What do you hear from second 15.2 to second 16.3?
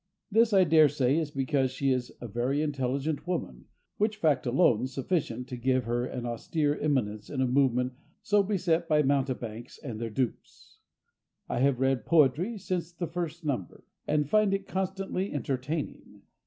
entertaining.